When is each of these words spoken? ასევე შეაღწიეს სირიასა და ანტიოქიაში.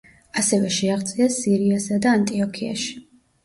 ასევე 0.41 0.71
შეაღწიეს 0.77 1.39
სირიასა 1.43 2.01
და 2.09 2.17
ანტიოქიაში. 2.23 2.93